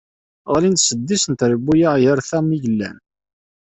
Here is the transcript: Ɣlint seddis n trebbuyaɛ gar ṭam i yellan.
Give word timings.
Ɣlint 0.53 0.83
seddis 0.87 1.23
n 1.27 1.33
trebbuyaɛ 1.39 1.95
gar 2.03 2.19
ṭam 2.29 2.47
i 2.55 2.57
yellan. 2.63 2.97